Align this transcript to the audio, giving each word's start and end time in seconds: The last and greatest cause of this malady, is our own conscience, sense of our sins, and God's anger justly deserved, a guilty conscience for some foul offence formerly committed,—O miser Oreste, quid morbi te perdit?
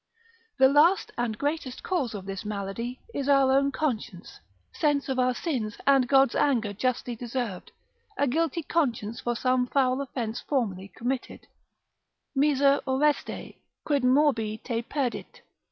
The 0.57 0.67
last 0.67 1.11
and 1.15 1.37
greatest 1.37 1.83
cause 1.83 2.15
of 2.15 2.25
this 2.25 2.43
malady, 2.43 3.01
is 3.13 3.29
our 3.29 3.51
own 3.51 3.71
conscience, 3.71 4.39
sense 4.73 5.07
of 5.09 5.19
our 5.19 5.35
sins, 5.35 5.77
and 5.85 6.07
God's 6.07 6.33
anger 6.33 6.73
justly 6.73 7.15
deserved, 7.15 7.71
a 8.17 8.25
guilty 8.25 8.63
conscience 8.63 9.19
for 9.19 9.35
some 9.35 9.67
foul 9.67 10.01
offence 10.01 10.39
formerly 10.39 10.87
committed,—O 10.87 11.47
miser 12.33 12.81
Oreste, 12.87 13.57
quid 13.85 14.01
morbi 14.03 14.57
te 14.57 14.81
perdit? 14.81 15.41